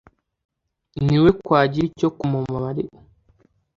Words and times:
Ni 1.05 1.17
we 1.23 1.29
kwagira 1.39 1.85
icyo 1.89 2.09
kumumarira 2.17 2.93